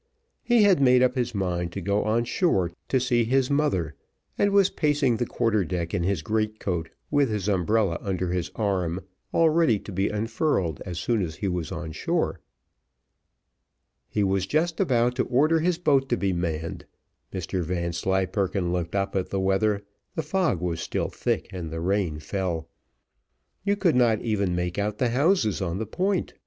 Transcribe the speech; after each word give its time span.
He 0.41 0.63
had 0.63 0.81
made 0.81 1.03
up 1.03 1.13
his 1.13 1.35
mind 1.35 1.71
to 1.73 1.79
go 1.79 2.01
on 2.03 2.23
shore 2.23 2.71
to 2.87 2.99
see 2.99 3.23
his 3.23 3.51
mother, 3.51 3.93
and 4.35 4.49
was 4.49 4.71
pacing 4.71 5.17
the 5.17 5.27
quarter 5.27 5.63
deck 5.63 5.93
in 5.93 6.01
his 6.01 6.23
great 6.23 6.59
coat, 6.59 6.89
with 7.11 7.29
his 7.29 7.47
umbrella 7.47 7.99
under 8.01 8.31
his 8.31 8.49
arm, 8.55 9.01
all 9.31 9.51
ready 9.51 9.77
to 9.77 9.91
be 9.91 10.09
unfurled 10.09 10.81
as 10.87 10.97
soon 10.97 11.21
as 11.21 11.35
he 11.35 11.47
was 11.47 11.71
on 11.71 11.91
shore. 11.91 12.39
He 14.09 14.23
was 14.23 14.47
just 14.47 14.79
about 14.79 15.13
to 15.17 15.25
order 15.25 15.59
his 15.59 15.77
boat 15.77 16.09
to 16.09 16.17
be 16.17 16.33
manned: 16.33 16.85
Mr 17.31 17.61
Vanslyperken 17.63 18.71
looked 18.71 18.95
up 18.95 19.15
at 19.15 19.29
the 19.29 19.39
weather 19.39 19.83
the 20.15 20.23
fog 20.23 20.61
was 20.61 20.81
still 20.81 21.09
thick, 21.09 21.47
and 21.53 21.69
the 21.69 21.79
rain 21.79 22.17
fell. 22.17 22.67
You 23.63 23.75
could 23.75 23.95
not 23.95 24.19
even 24.23 24.55
make 24.55 24.79
out 24.79 24.97
the 24.97 25.09
houses 25.09 25.61
on 25.61 25.77
the 25.77 25.85
point. 25.85 26.33